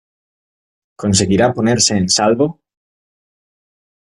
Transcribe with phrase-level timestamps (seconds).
[1.03, 2.59] ¿conseguirá ponerse en salvo?